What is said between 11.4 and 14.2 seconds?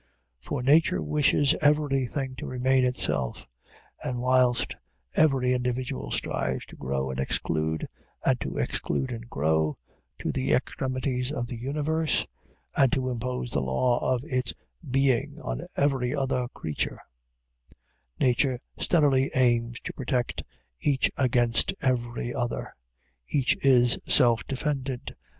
the universe, and to impose the law